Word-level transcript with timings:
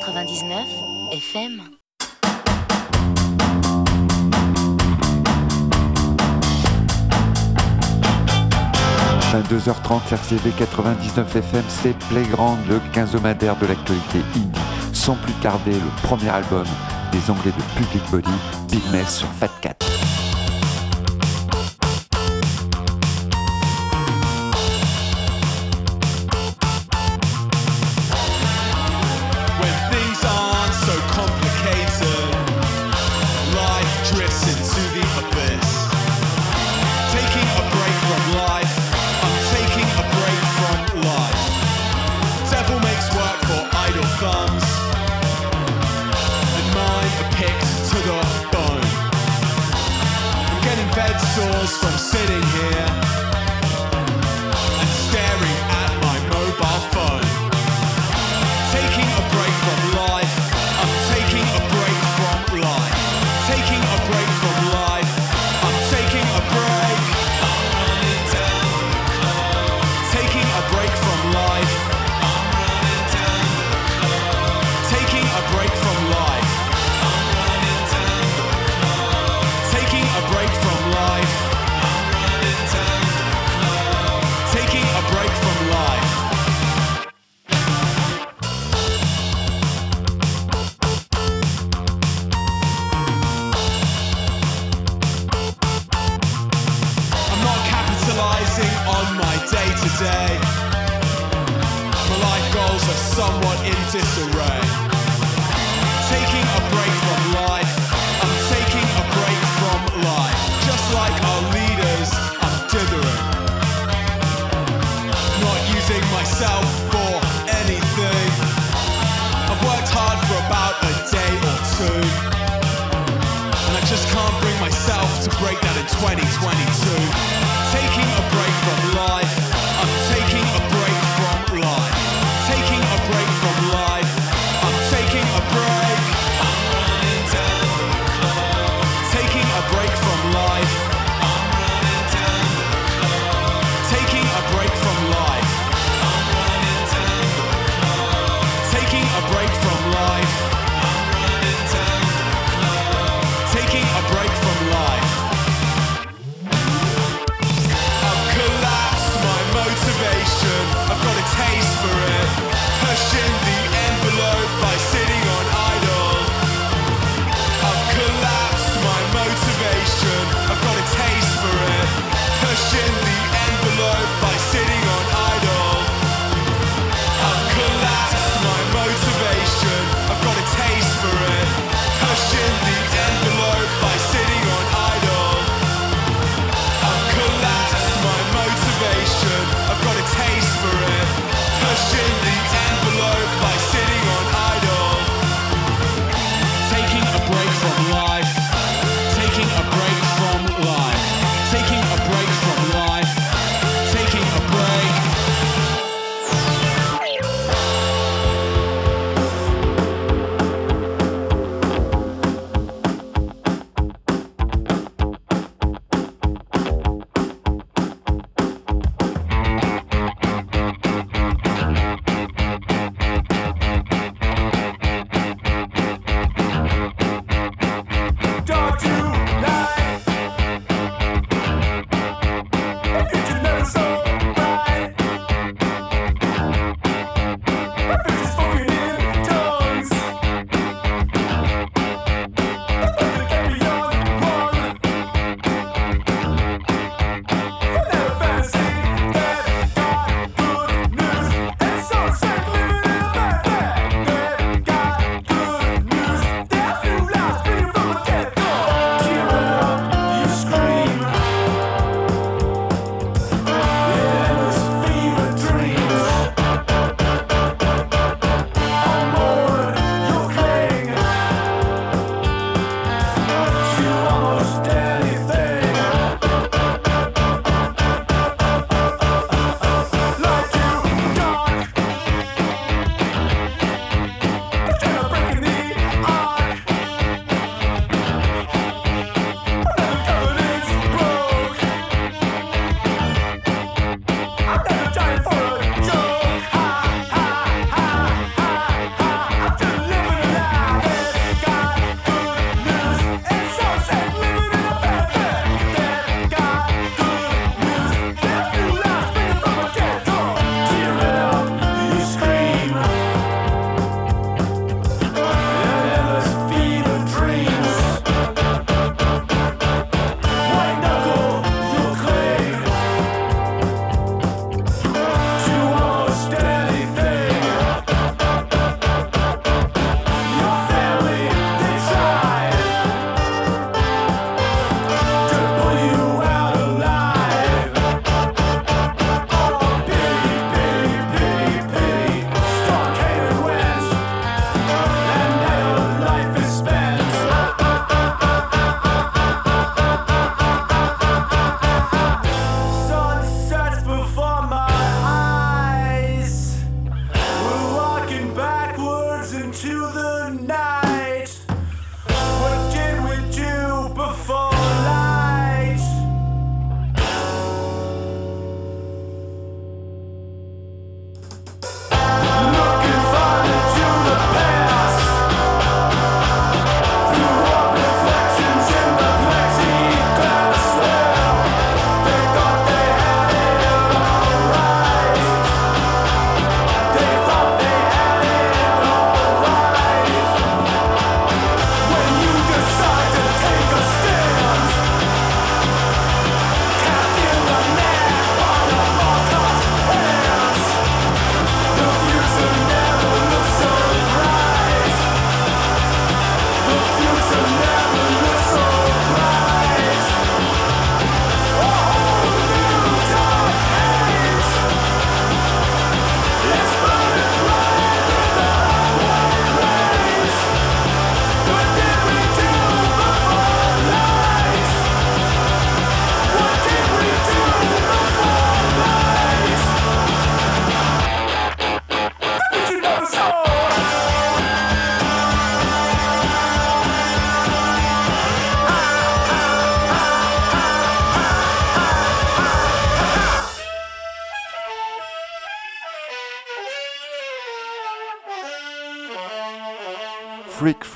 99 0.00 0.66
FM. 1.12 1.60
À 9.32 9.40
2h30, 9.42 10.00
RCV 10.10 10.50
99 10.56 11.36
FM, 11.36 11.62
c'est 11.68 11.96
Playground, 12.08 12.58
le 12.68 12.80
quinzomadaire 12.92 13.56
de 13.56 13.66
l'actualité 13.66 14.18
indie. 14.18 14.48
Sans 14.94 15.16
plus 15.16 15.34
tarder, 15.34 15.72
le 15.72 16.08
premier 16.08 16.30
album 16.30 16.64
des 17.12 17.30
Anglais 17.30 17.52
de 17.56 17.78
Public 17.78 18.02
Body, 18.10 18.30
Big 18.70 18.82
Mess 18.92 19.18
sur 19.18 19.28
Fat 19.28 19.50
Cat. 19.60 19.89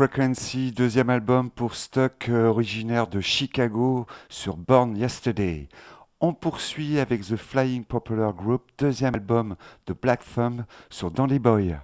Frequency, 0.04 0.70
deuxième 0.70 1.08
album 1.08 1.48
pour 1.48 1.74
Stuck, 1.74 2.28
euh, 2.28 2.48
originaire 2.48 3.06
de 3.06 3.22
Chicago 3.22 4.06
sur 4.28 4.58
Born 4.58 4.94
Yesterday. 4.94 5.70
On 6.20 6.34
poursuit 6.34 6.98
avec 6.98 7.22
The 7.22 7.36
Flying 7.36 7.86
Popular 7.86 8.34
Group, 8.34 8.64
deuxième 8.76 9.14
album 9.14 9.56
de 9.86 9.94
Black 9.94 10.20
Thumb 10.34 10.66
sur 10.90 11.10
Dandy 11.10 11.38
Boy. 11.38 11.78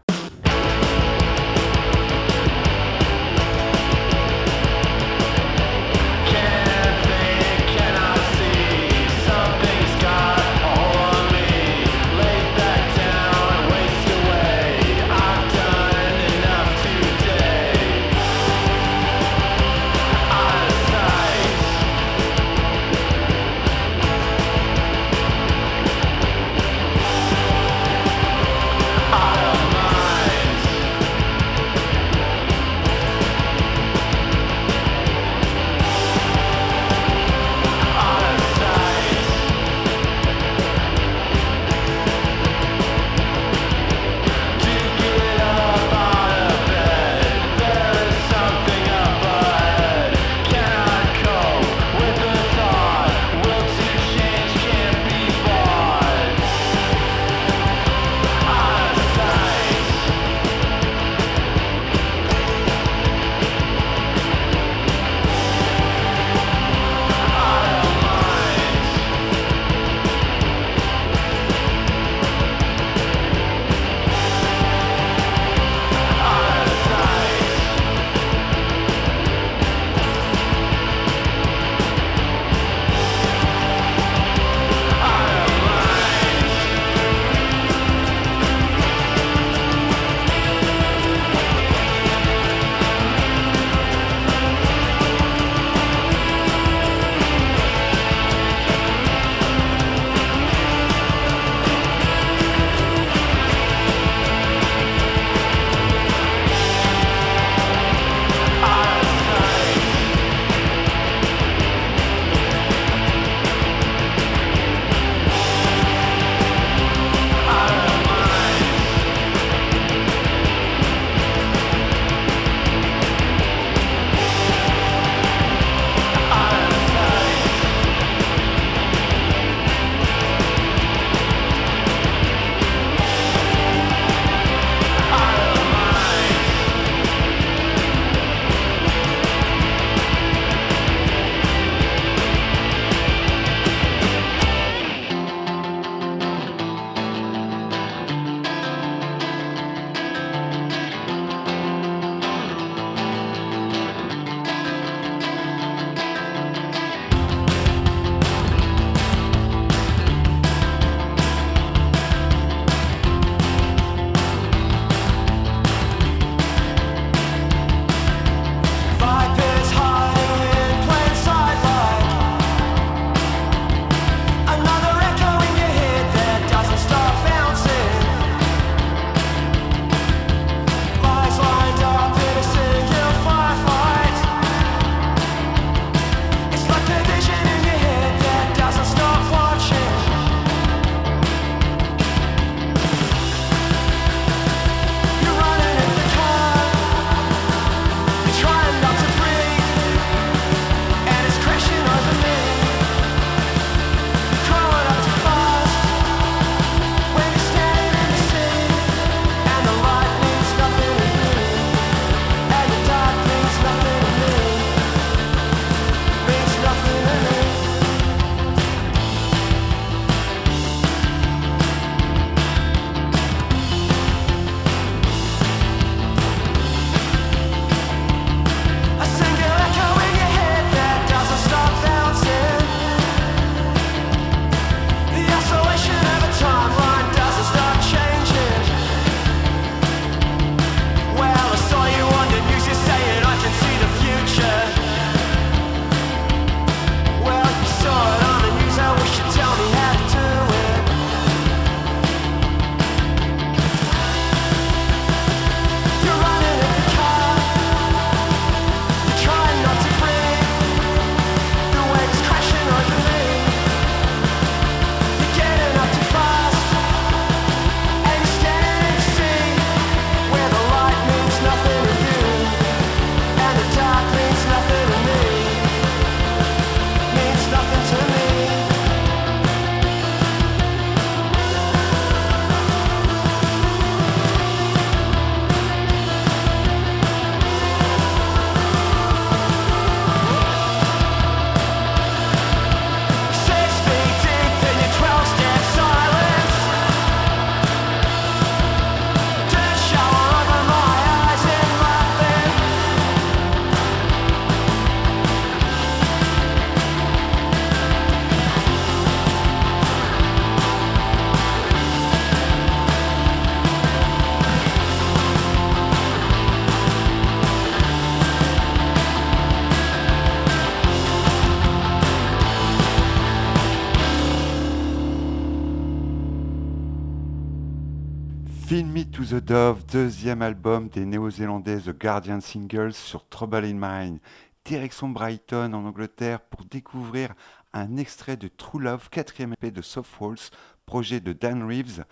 The 329.30 329.34
Dove, 329.34 329.84
deuxième 329.86 330.42
album 330.42 330.88
des 330.88 331.04
néo-zélandais 331.04 331.78
The 331.78 331.96
Guardian 331.96 332.40
Singles 332.40 332.94
sur 332.94 333.28
Trouble 333.28 333.64
in 333.64 333.74
Mind. 333.74 334.18
Direction 334.64 335.08
Brighton 335.08 335.72
en 335.72 335.84
Angleterre 335.84 336.40
pour 336.40 336.64
découvrir 336.64 337.34
un 337.72 337.96
extrait 337.96 338.36
de 338.36 338.48
True 338.48 338.80
Love, 338.80 339.08
quatrième 339.08 339.52
EP 339.52 339.70
de 339.70 339.82
Soft 339.82 340.10
Walls, 340.20 340.50
projet 340.84 341.20
de 341.20 341.32
Dan 341.32 341.62
Reeves, 341.62 342.04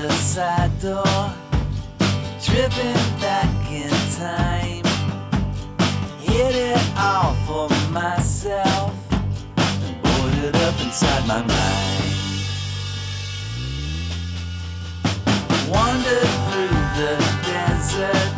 the 0.00 0.10
side 0.10 0.72
door, 0.80 1.32
tripping 2.42 3.04
back 3.20 3.54
in 3.70 3.90
time. 4.18 4.82
Hit 6.18 6.56
it 6.56 6.84
all 6.98 7.34
for 7.46 7.68
myself, 7.92 8.92
and 9.56 10.02
boarded 10.02 10.56
up 10.66 10.74
inside 10.80 11.24
my 11.28 11.42
mind. 11.42 12.02
Wandered 15.70 16.32
through 16.46 16.80
the 16.98 17.14
desert, 17.46 18.32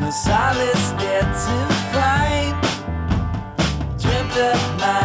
no 0.00 0.08
solace 0.10 0.86
there 0.98 1.28
to 1.44 1.56
find. 1.92 2.56
Dreamt 4.00 4.36
of 4.50 4.60
my 4.80 5.03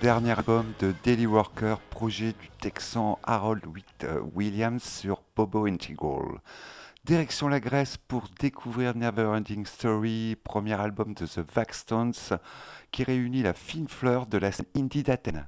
Dernier 0.00 0.32
album 0.32 0.72
de 0.80 0.94
Daily 1.04 1.26
Worker, 1.26 1.78
projet 1.90 2.28
du 2.28 2.48
Texan 2.58 3.18
Harold 3.22 3.62
euh, 4.04 4.18
Williams 4.34 4.82
sur 4.82 5.20
Bobo 5.36 5.66
Integral. 5.66 6.40
Direction 7.04 7.48
la 7.48 7.60
Grèce 7.60 7.98
pour 7.98 8.28
découvrir 8.40 8.96
Neverending 8.96 9.66
Story, 9.66 10.36
premier 10.42 10.72
album 10.72 11.12
de 11.12 11.26
The 11.26 11.40
Vaxstones 11.54 12.38
qui 12.92 13.04
réunit 13.04 13.42
la 13.42 13.52
fine 13.52 13.88
fleur 13.88 14.26
de 14.26 14.38
la 14.38 14.52
scène 14.52 14.64
indie 14.74 15.02
d'Athènes. 15.02 15.46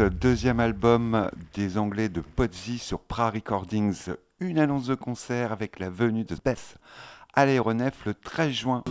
Deuxième 0.00 0.58
album 0.58 1.30
des 1.54 1.78
Anglais 1.78 2.08
de 2.08 2.20
Podsy 2.20 2.78
sur 2.78 2.98
Pra 2.98 3.30
Recordings. 3.30 4.12
Une 4.40 4.58
annonce 4.58 4.86
de 4.86 4.96
concert 4.96 5.52
avec 5.52 5.78
la 5.78 5.88
venue 5.88 6.24
de 6.24 6.36
Beth 6.44 6.78
à 7.32 7.46
l'aéronef 7.46 8.04
le 8.04 8.14
13 8.14 8.50
juin. 8.50 8.82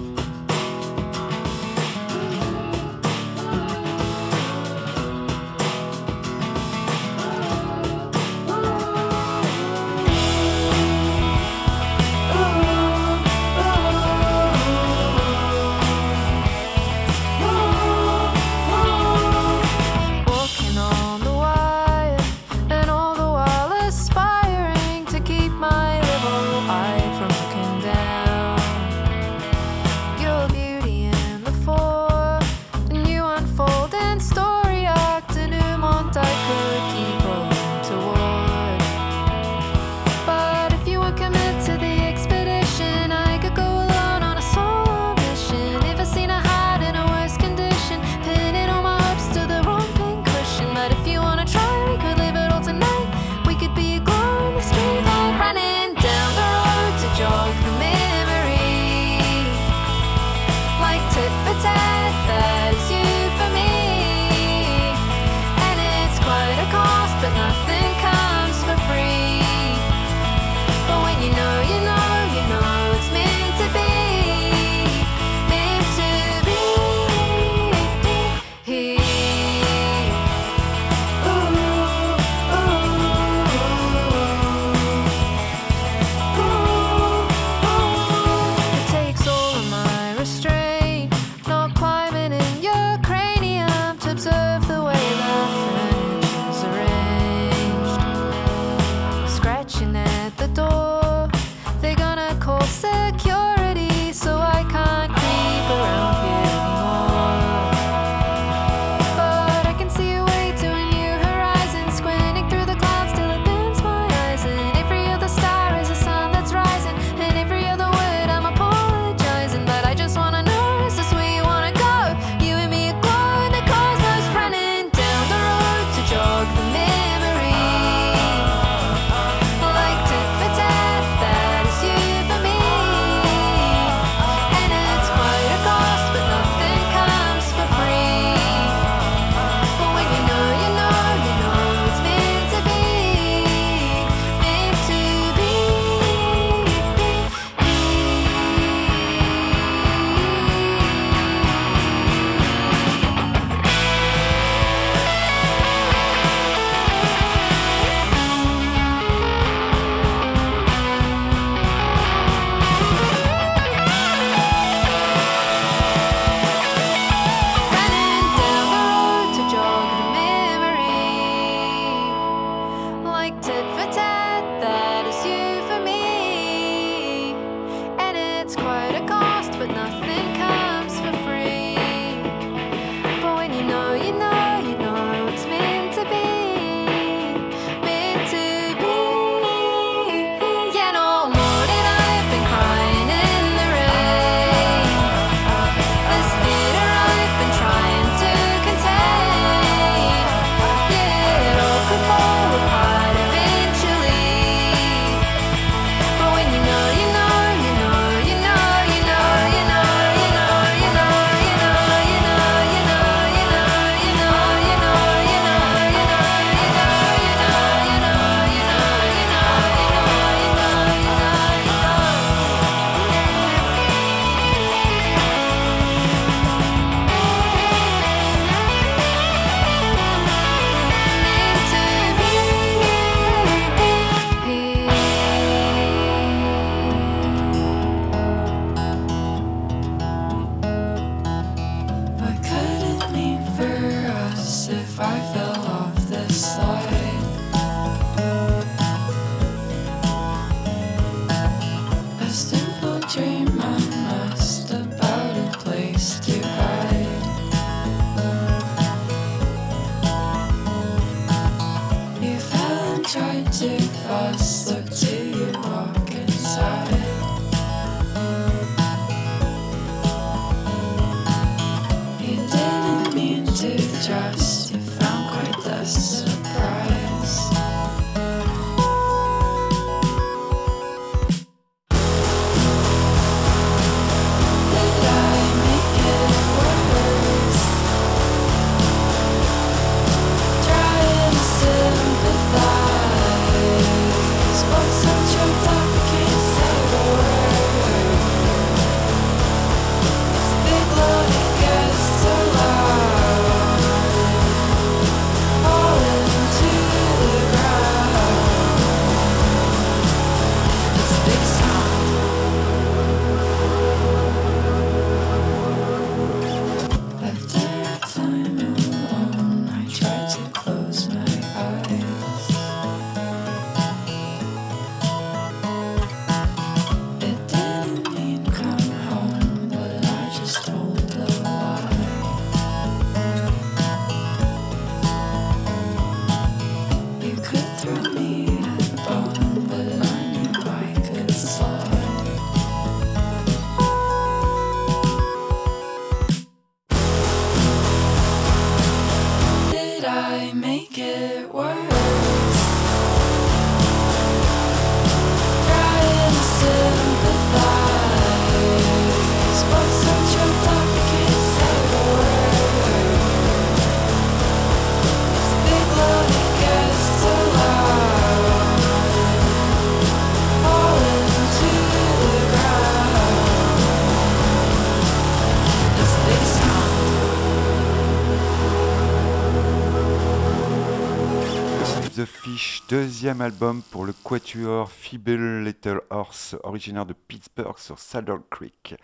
L'affiche, 382.18 382.84
deuxième 382.90 383.42
album 383.42 383.82
pour 383.92 384.06
le 384.06 384.14
quatuor 384.14 384.92
Feeble 384.92 385.64
Little 385.64 386.02
Horse, 386.10 386.56
originaire 386.64 387.06
de 387.06 387.14
Pittsburgh 387.14 387.78
sur 387.78 387.98
Saddle 387.98 388.42
Creek. 388.50 388.96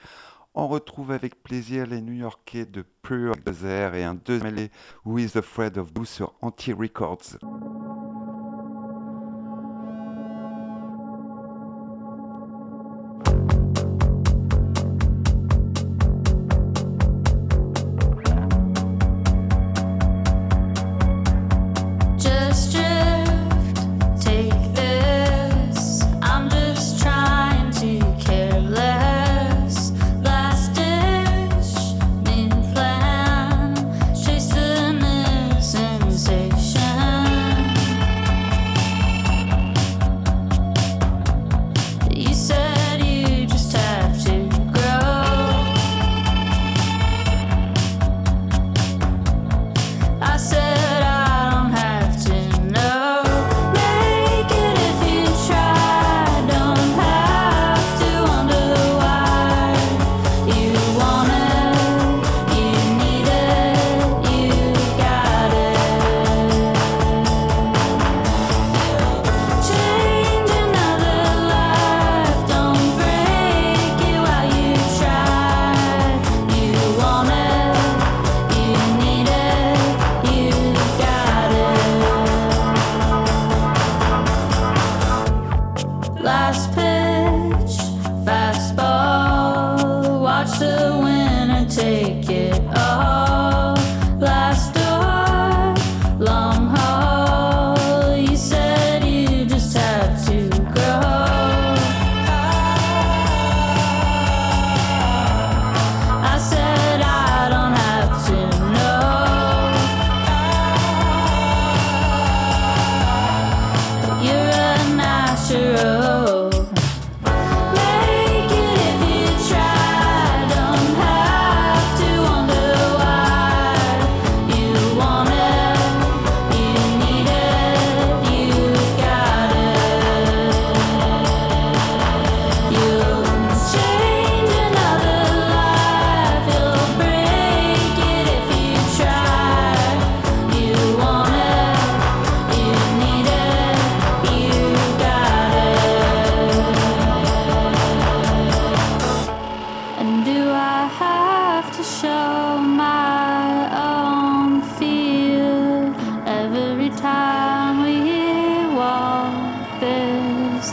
On 0.53 0.67
retrouve 0.67 1.11
avec 1.11 1.41
plaisir 1.41 1.87
les 1.87 2.01
New-Yorkais 2.01 2.65
de 2.65 2.83
Pure 3.01 3.35
Desert 3.45 3.95
et 3.95 4.03
un 4.03 4.15
deuxième 4.15 4.53
mêlé 4.53 4.71
Who 5.05 5.17
is 5.17 5.37
Afraid 5.37 5.77
of 5.77 5.93
Boo 5.93 6.05
sur 6.05 6.33
Anti 6.41 6.73
Records. 6.73 7.37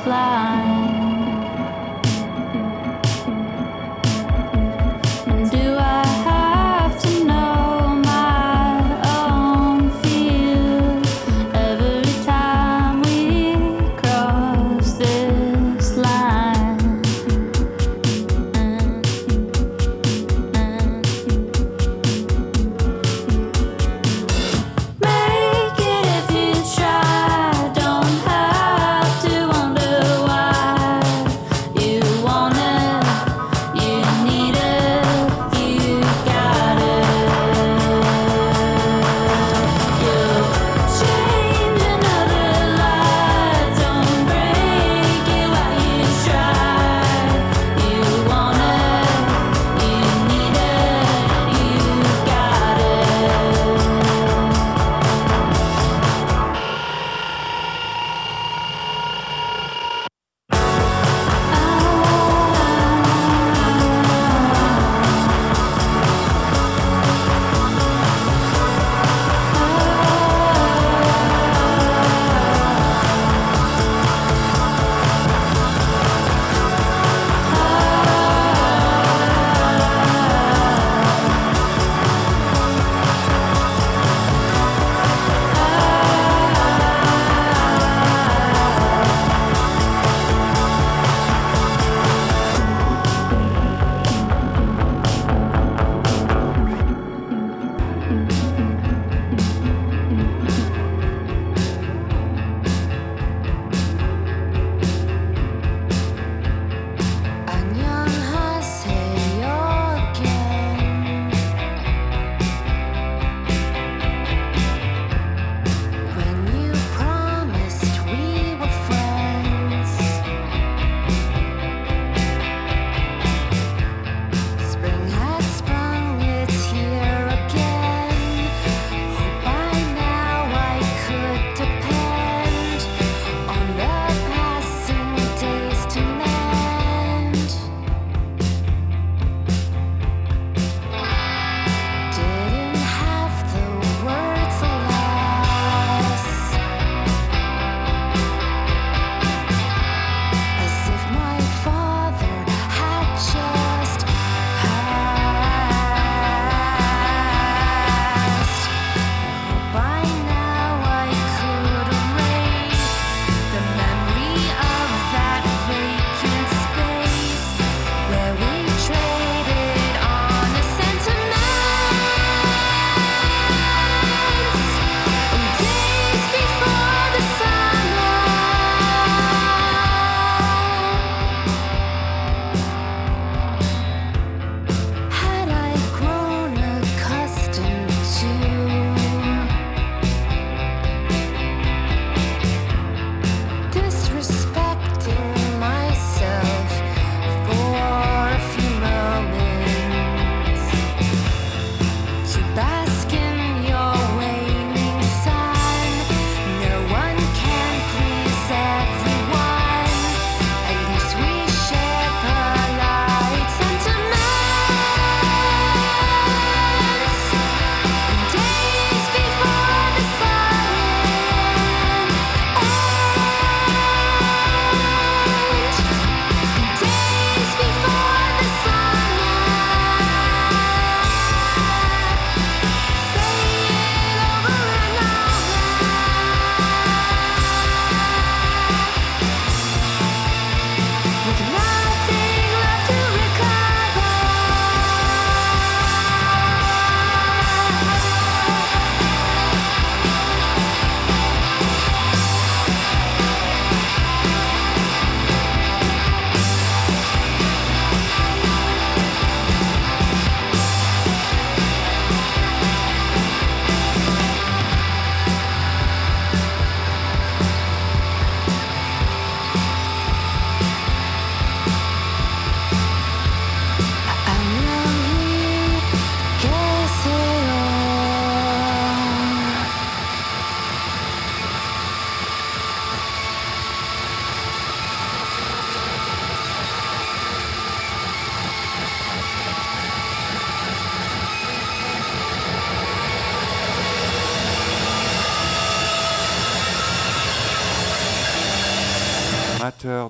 fly. 0.07 0.56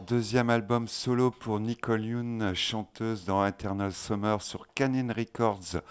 Deuxième 0.07 0.51
album 0.51 0.87
solo 0.87 1.33
pour 1.33 1.59
Nicole 1.59 2.05
Yoon, 2.05 2.55
chanteuse 2.55 3.25
dans 3.25 3.45
Eternal 3.45 3.93
Summer 3.93 4.41
sur 4.41 4.73
Canyon 4.73 5.11
Records. 5.11 5.83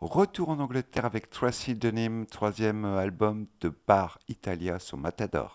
Retour 0.00 0.50
en 0.50 0.60
Angleterre 0.60 1.06
avec 1.06 1.28
Tracy 1.28 1.74
Denim, 1.74 2.24
troisième 2.26 2.84
album 2.84 3.46
de 3.60 3.72
Bar 3.88 4.18
Italia 4.28 4.78
sur 4.78 4.96
Matador. 4.96 5.54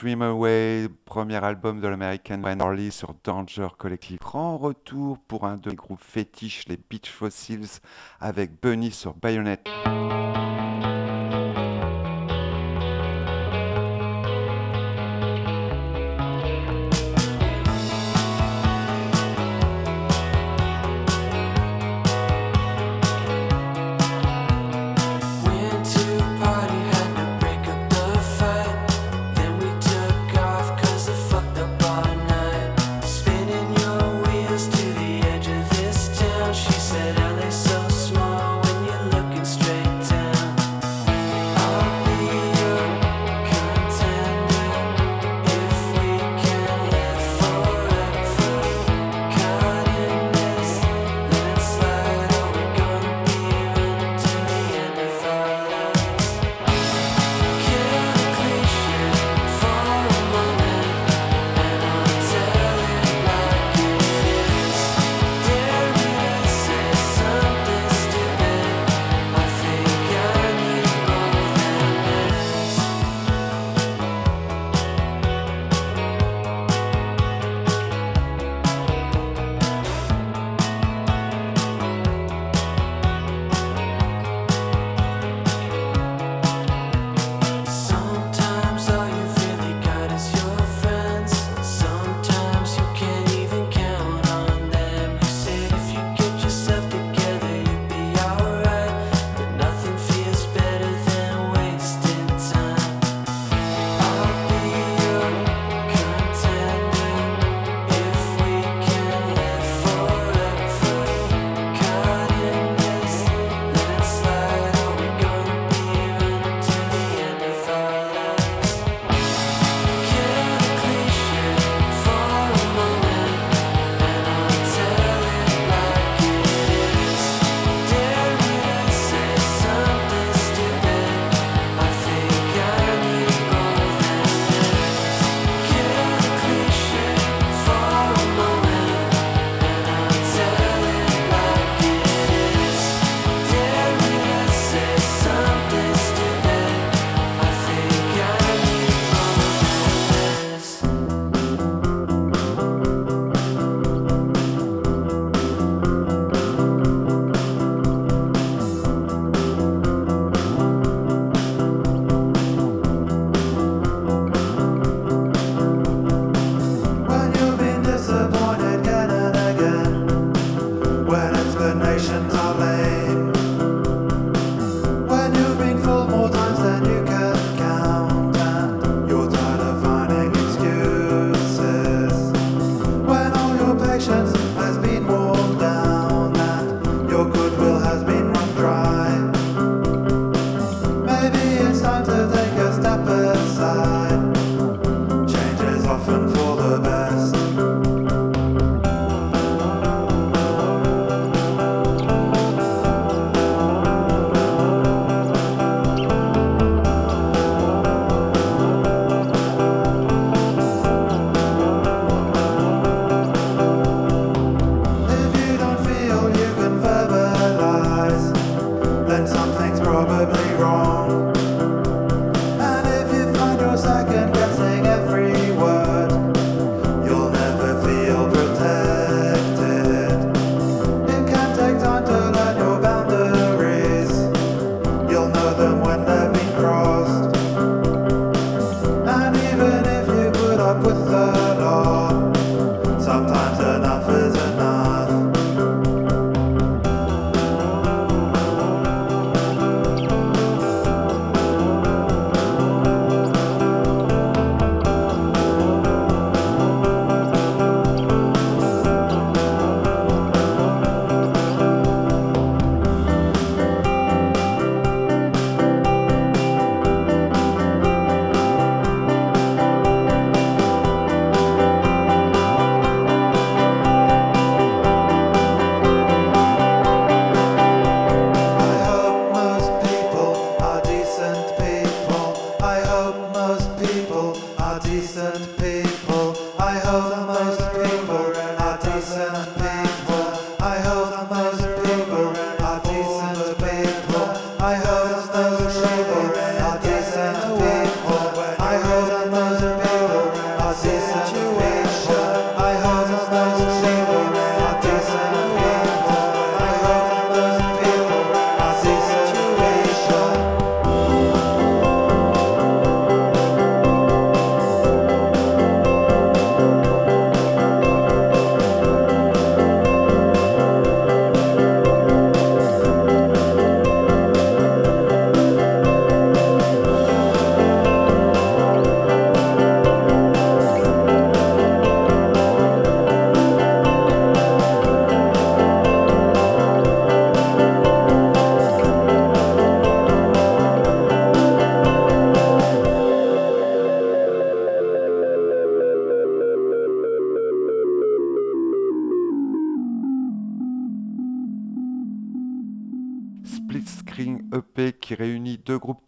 Dream 0.00 0.22
Away, 0.22 0.86
premier 1.06 1.42
album 1.42 1.80
de 1.80 1.88
Brian 1.88 2.60
Orley 2.60 2.90
sur 2.92 3.14
Danger 3.24 3.66
Collective. 3.76 4.18
Grand 4.20 4.56
retour 4.56 5.18
pour 5.18 5.44
un 5.44 5.56
de 5.56 5.70
mes 5.70 5.74
groupes 5.74 6.04
fétiches, 6.04 6.68
les 6.68 6.76
Beach 6.76 7.10
Fossils, 7.10 7.80
avec 8.20 8.62
Bunny 8.62 8.92
sur 8.92 9.14
Bayonet. 9.14 9.58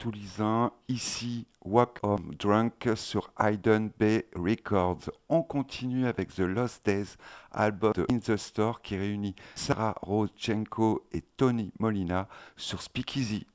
Toulousain, 0.00 0.72
ici 0.88 1.46
Walk 1.62 1.98
Home 2.02 2.34
Drunk 2.38 2.88
sur 2.96 3.30
Hayden 3.38 3.90
Bay 3.98 4.24
Records. 4.34 5.10
On 5.28 5.42
continue 5.42 6.06
avec 6.06 6.34
The 6.34 6.40
Lost 6.40 6.86
Days, 6.86 7.18
album 7.52 7.92
de 7.92 8.06
In 8.10 8.18
the 8.18 8.38
Store 8.38 8.80
qui 8.80 8.96
réunit 8.96 9.34
Sarah 9.54 9.94
Rodchenko 10.00 11.06
et 11.12 11.22
Tony 11.36 11.70
Molina 11.78 12.28
sur 12.56 12.80
Speakeasy. 12.80 13.46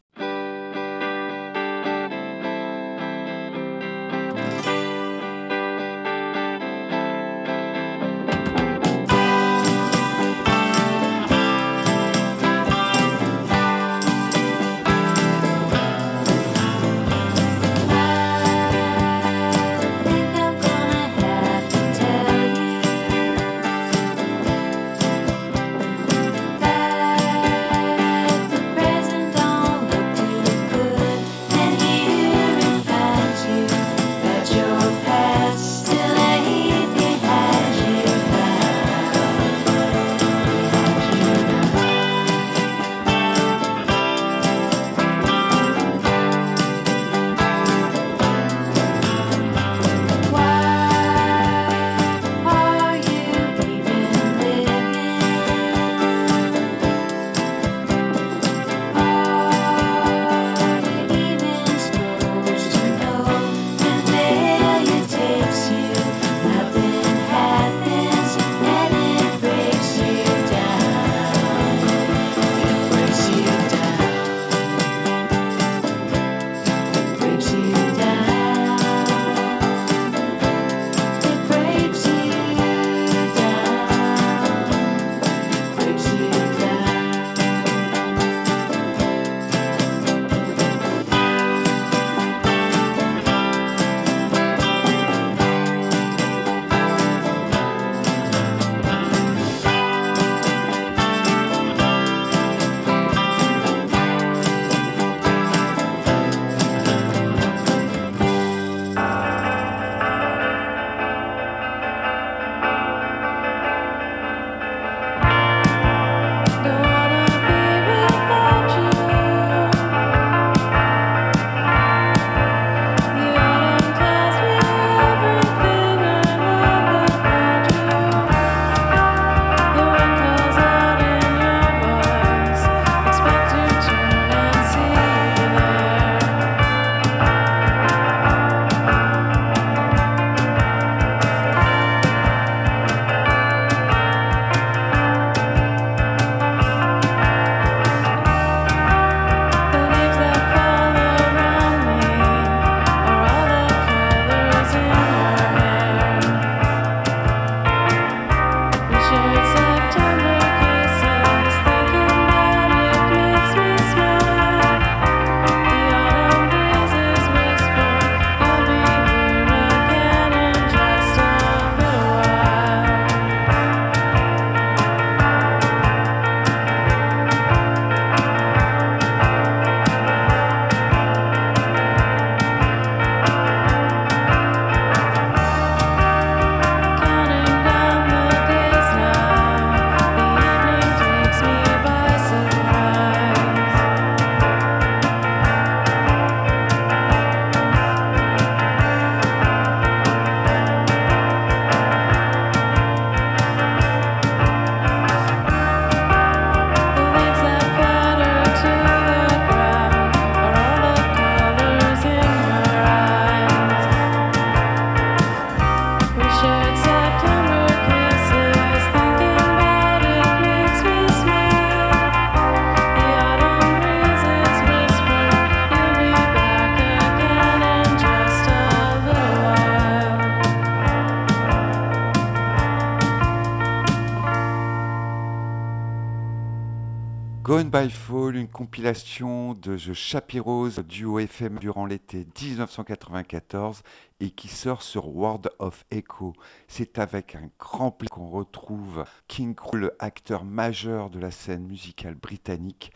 compilation 238.55 239.53
de 239.53 239.75
The 239.75 239.91
Chapirose 239.91 240.79
duo 240.79 241.19
FM 241.19 241.59
durant 241.59 241.85
l'été 241.85 242.25
1994 242.41 243.83
et 244.21 244.29
qui 244.29 244.47
sort 244.47 244.81
sur 244.81 245.13
World 245.13 245.49
of 245.59 245.83
Echo. 245.91 246.31
C'est 246.69 246.97
avec 246.97 247.35
un 247.35 247.49
grand 247.59 247.91
plaisir 247.91 248.15
qu'on 248.15 248.29
retrouve 248.29 249.03
King 249.27 249.55
Krul, 249.55 249.91
acteur 249.99 250.45
majeur 250.45 251.09
de 251.09 251.19
la 251.19 251.31
scène 251.31 251.67
musicale 251.67 252.15
britannique, 252.15 252.93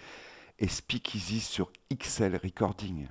et 0.59 0.69
Speakeasy 0.69 1.41
sur 1.41 1.73
XL 1.93 2.39
Recording. 2.41 3.07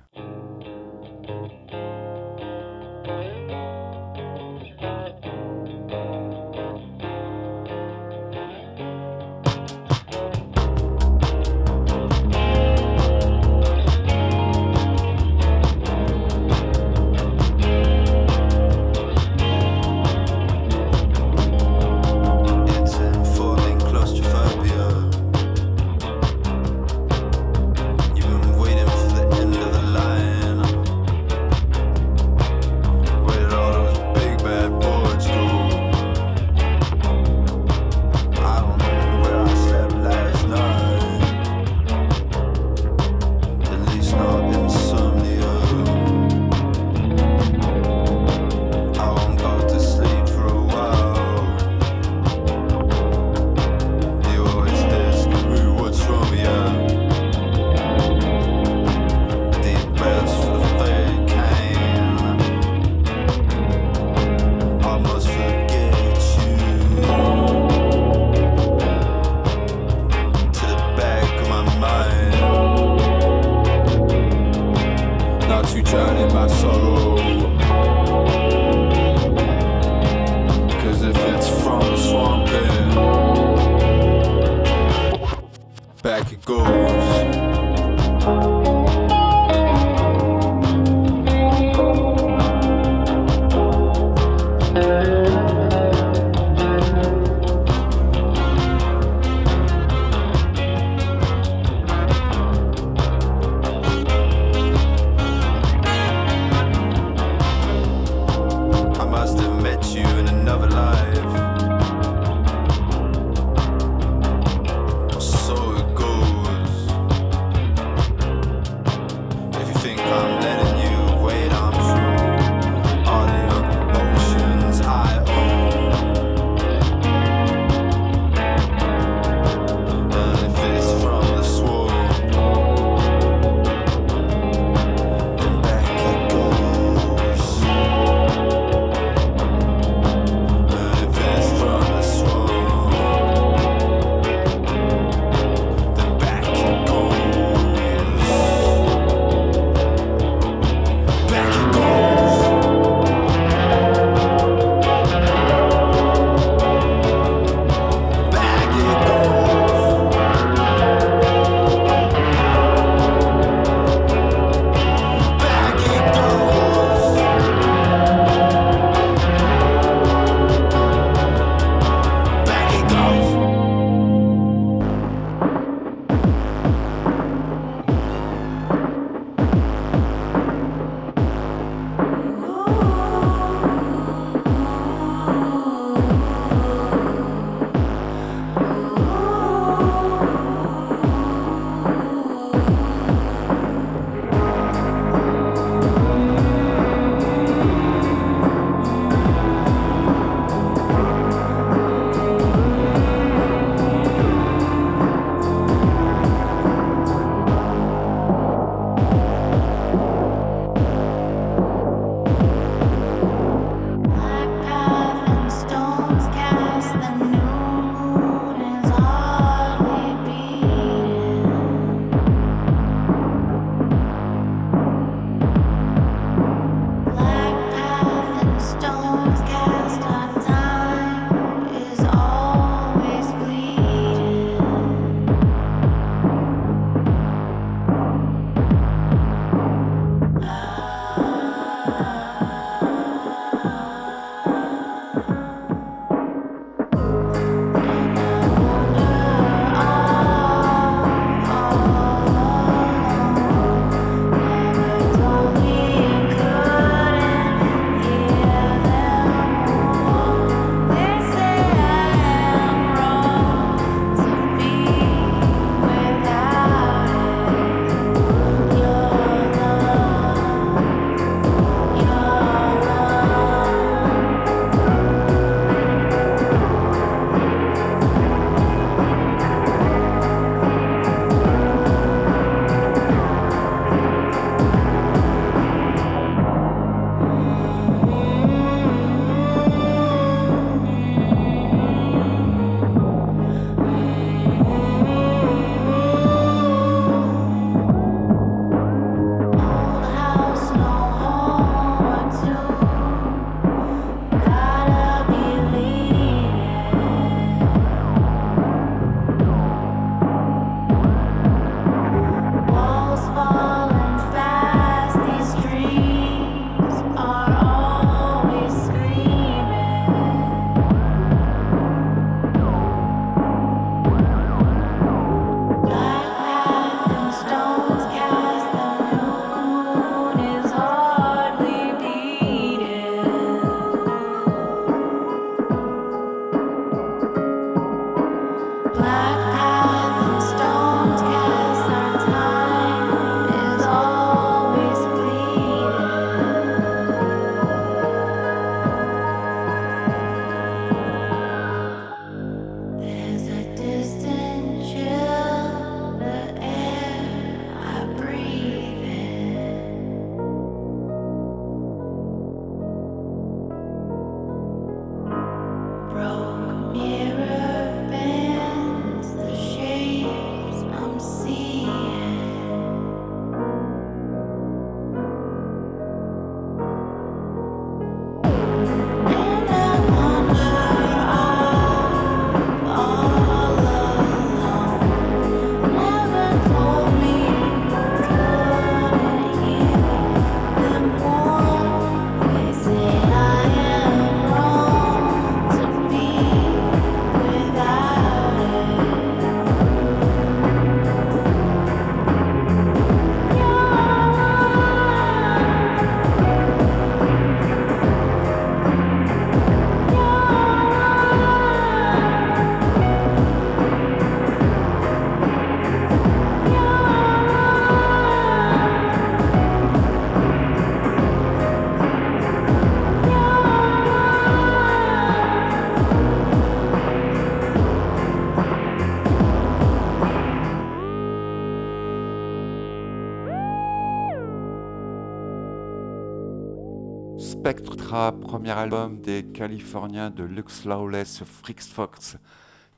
Spectra, 437.39 438.33
premier 438.33 438.71
album 438.71 439.21
des 439.21 439.45
Californiens 439.45 440.29
de 440.29 440.43
Lux 440.43 440.83
Lawless 440.83 441.43
Freaks 441.45 441.83
Fox. 441.83 442.35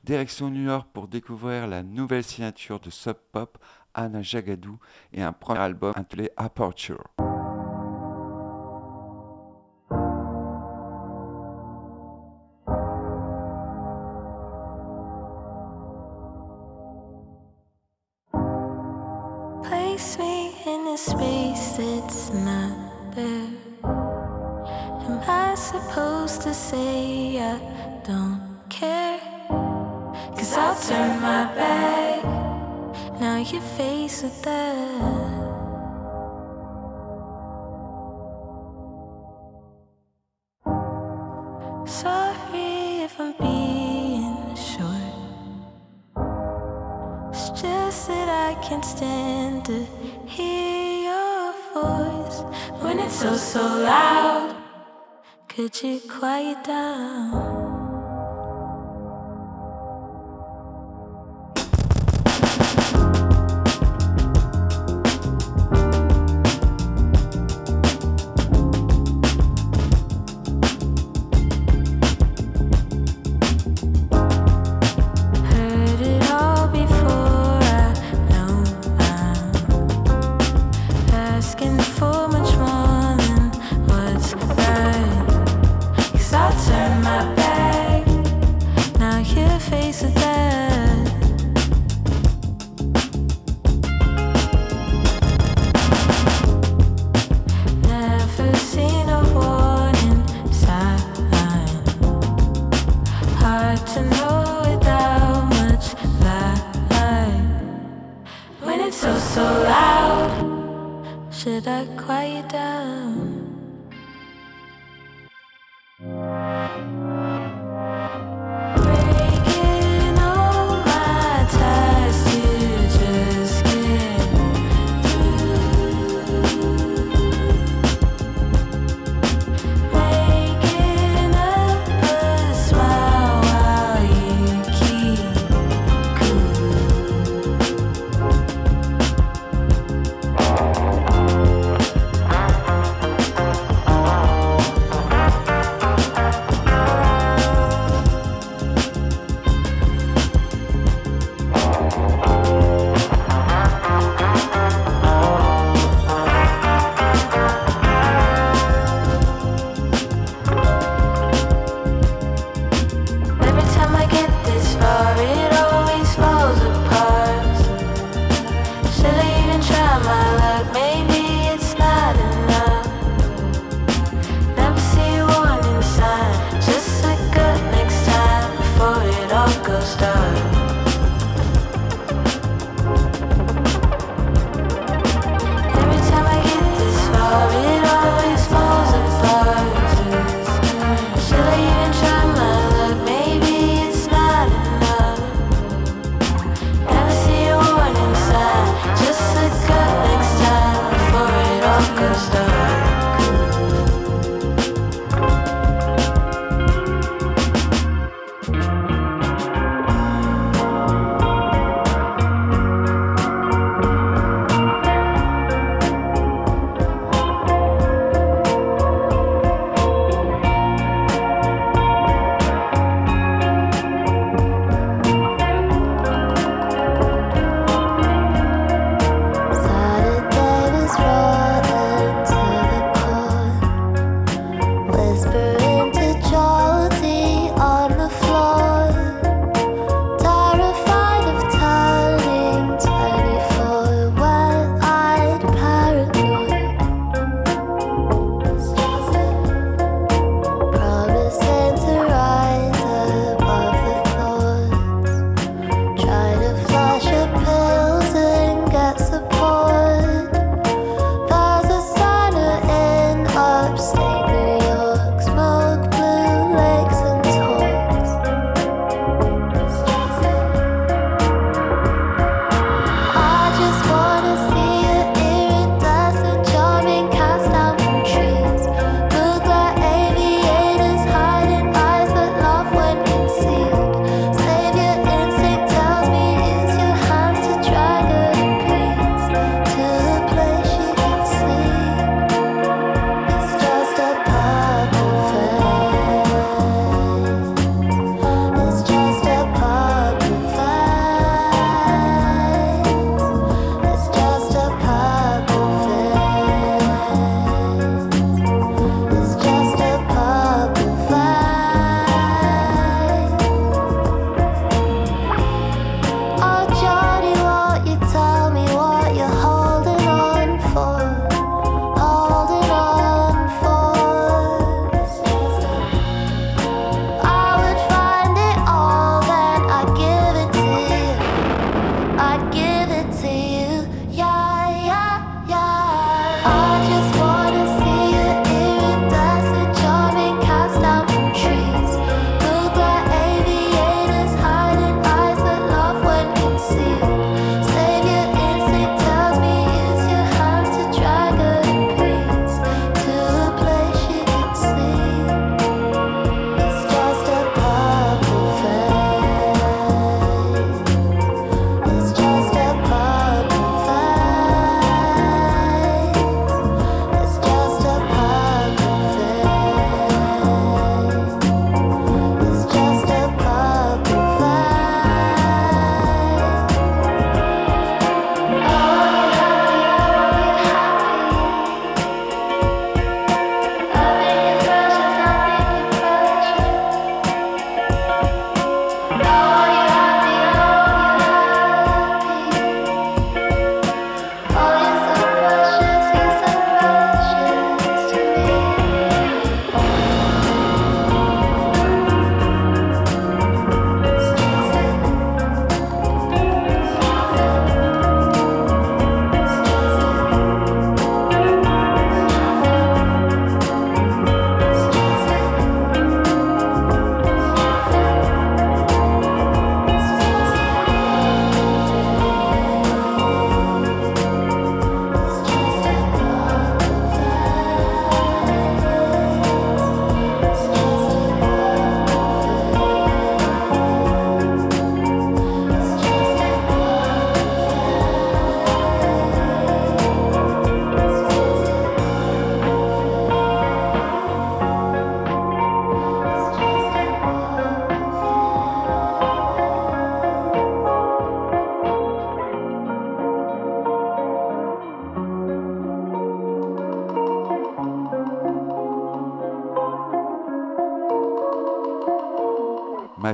Direction 0.02 0.50
New 0.50 0.64
York 0.64 0.88
pour 0.92 1.06
découvrir 1.06 1.68
la 1.68 1.84
nouvelle 1.84 2.24
signature 2.24 2.80
de 2.80 2.90
Sub 2.90 3.16
Pop, 3.30 3.56
Anna 3.94 4.20
Jagadou, 4.20 4.80
et 5.12 5.22
un 5.22 5.32
premier 5.32 5.60
album 5.60 5.92
intitulé 5.94 6.30
Aperture. 6.36 7.04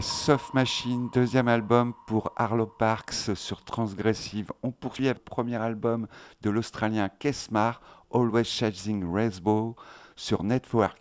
Soft 0.00 0.54
Machine, 0.54 1.08
deuxième 1.12 1.48
album 1.48 1.92
pour 2.06 2.32
Arlo 2.36 2.66
Parks 2.66 3.34
sur 3.34 3.64
Transgressive. 3.64 4.52
On 4.62 4.70
poursuit 4.70 5.06
avec 5.06 5.18
le 5.18 5.24
premier 5.24 5.56
album 5.56 6.06
de 6.42 6.50
l'Australien 6.50 7.08
Kesmar, 7.08 7.80
Always 8.12 8.44
Chasing 8.44 9.04
Rainbow 9.12 9.76
sur 10.14 10.44
Network. 10.44 10.98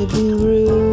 to 0.00 0.06
be 0.06 0.32
rude. 0.32 0.89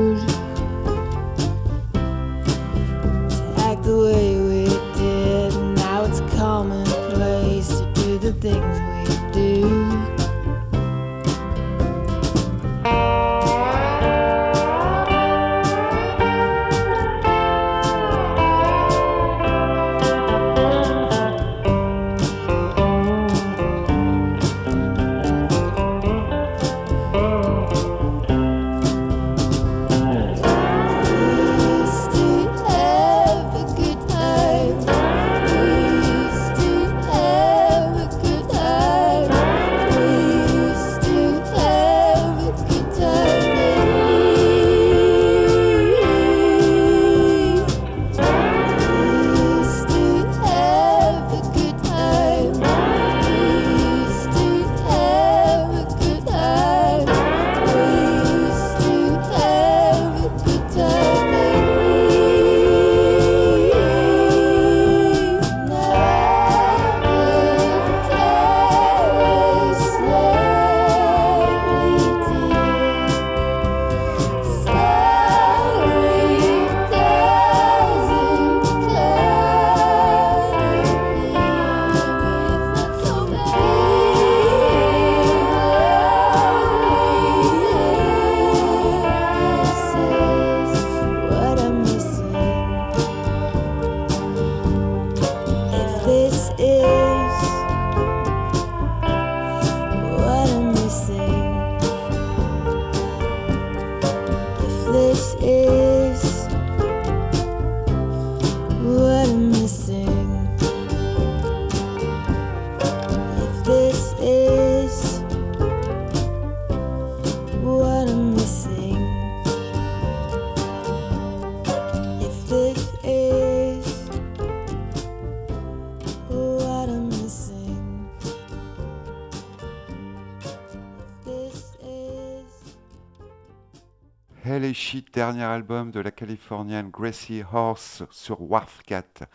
dernier 135.17 135.45
album 135.45 135.89
de 135.89 135.99
la 135.99 136.11
Californienne 136.11 136.91
Gracie 136.91 137.41
Horse 137.51 138.03
sur 138.11 138.39
Wharf 138.39 138.83
Cat. 138.85 139.25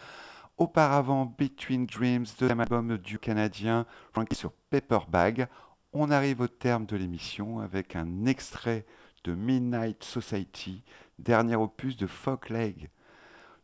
Auparavant, 0.56 1.26
Between 1.26 1.86
Dreams, 1.86 2.26
deuxième 2.38 2.60
album 2.60 2.96
du 2.98 3.18
Canadien 3.18 3.84
Frankie 4.12 4.36
sur 4.36 4.52
Paperbag. 4.70 5.48
On 5.92 6.12
arrive 6.12 6.40
au 6.40 6.46
terme 6.46 6.86
de 6.86 6.96
l'émission 6.96 7.58
avec 7.58 7.96
un 7.96 8.26
extrait 8.26 8.86
de 9.24 9.34
Midnight 9.34 10.04
Society, 10.04 10.84
dernier 11.18 11.56
opus 11.56 11.96
de 11.96 12.06
Fogleg. 12.06 12.88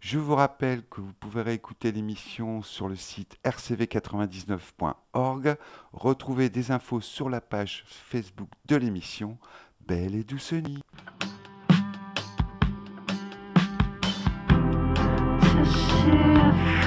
Je 0.01 0.19
vous 0.19 0.35
rappelle 0.35 0.83
que 0.89 1.01
vous 1.01 1.13
pouvez 1.13 1.43
réécouter 1.43 1.93
l'émission 1.93 2.63
sur 2.63 2.89
le 2.89 2.97
site 2.97 3.37
rcv99.org, 3.45 5.57
retrouver 5.93 6.51
des 6.51 6.73
infos 6.73 7.01
sur 7.01 7.31
la 7.31 7.41
page 7.41 7.85
Facebook 7.87 8.51
de 8.65 8.75
l'émission. 8.75 9.39
Belle 9.87 10.17
et 10.17 10.25
douce 10.25 10.53
nuit. 10.53 10.83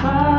heart. 0.02 0.31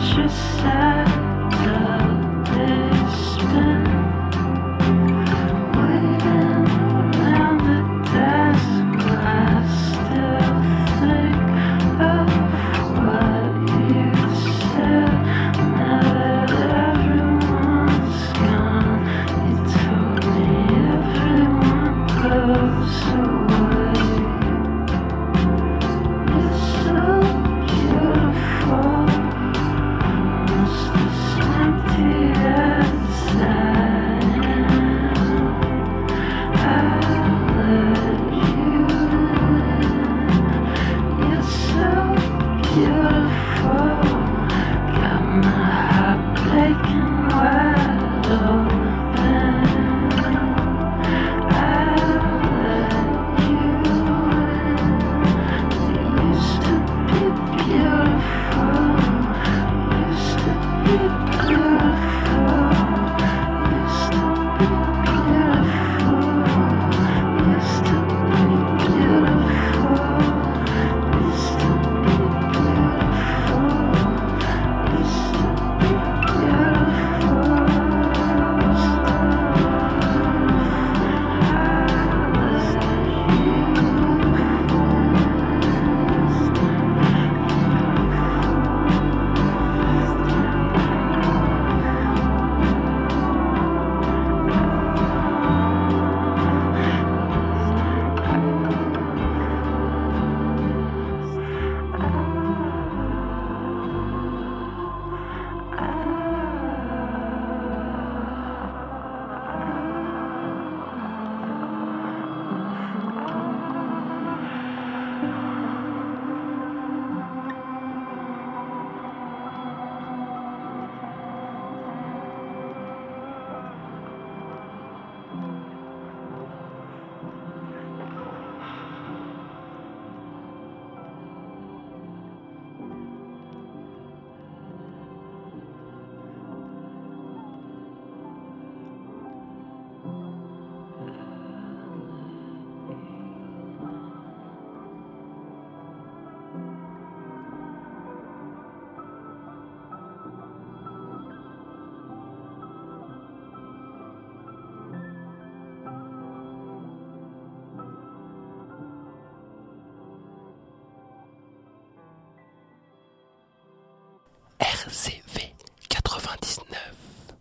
just 0.00 0.34
said 0.58 1.19